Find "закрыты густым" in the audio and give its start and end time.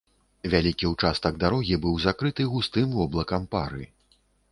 2.05-2.95